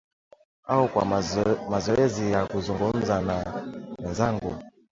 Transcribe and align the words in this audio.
Au 0.63 0.87
kwa 0.87 1.05
mazoezi 1.69 2.31
ya 2.31 2.45
kuzungumza 2.47 3.21
na 3.21 3.63
wenzangu. 3.99 4.55